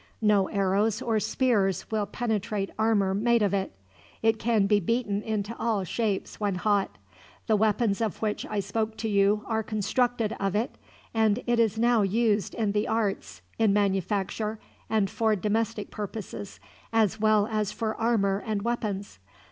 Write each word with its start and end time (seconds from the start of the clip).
No 0.23 0.47
arrows 0.49 0.99
or 0.99 1.19
spears 1.19 1.91
will 1.91 2.07
penetrate 2.07 2.71
armor 2.79 3.13
made 3.13 3.43
of 3.43 3.53
it. 3.53 3.75
It 4.23 4.39
can 4.39 4.65
be 4.65 4.79
beaten 4.79 5.21
into 5.21 5.55
all 5.59 5.83
shapes, 5.83 6.39
when 6.39 6.55
hot. 6.55 6.97
The 7.45 7.55
weapons 7.55 8.01
of 8.01 8.19
which 8.19 8.43
I 8.47 8.61
spoke 8.61 8.97
to 8.97 9.07
you 9.07 9.43
are 9.45 9.61
constructed 9.61 10.35
of 10.39 10.55
it, 10.55 10.75
and 11.13 11.43
it 11.45 11.59
is 11.59 11.77
now 11.77 12.01
used 12.01 12.55
in 12.55 12.71
the 12.71 12.87
arts, 12.87 13.43
in 13.59 13.73
manufacture, 13.73 14.57
and 14.89 15.07
for 15.07 15.35
domestic 15.35 15.91
purposes, 15.91 16.59
as 16.91 17.19
well 17.19 17.45
as 17.45 17.71
for 17.71 17.93
armor 17.93 18.41
and 18.43 18.63
weapons. 18.63 19.19